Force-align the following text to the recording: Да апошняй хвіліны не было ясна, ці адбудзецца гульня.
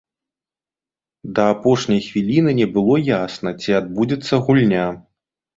Да 1.39 1.43
апошняй 1.57 2.01
хвіліны 2.07 2.51
не 2.63 2.67
было 2.79 2.95
ясна, 3.11 3.55
ці 3.67 3.79
адбудзецца 3.81 4.43
гульня. 4.49 4.87